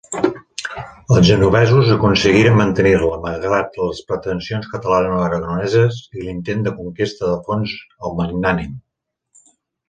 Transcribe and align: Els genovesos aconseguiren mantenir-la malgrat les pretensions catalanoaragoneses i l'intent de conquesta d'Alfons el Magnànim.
Els 1.15 1.25
genovesos 1.25 1.91
aconseguiren 1.95 2.57
mantenir-la 2.61 3.19
malgrat 3.25 3.77
les 3.81 3.99
pretensions 4.13 4.71
catalanoaragoneses 4.71 6.01
i 6.21 6.25
l'intent 6.29 6.65
de 6.69 6.75
conquesta 6.81 7.29
d'Alfons 7.29 7.77
el 8.09 8.19
Magnànim. 8.23 8.75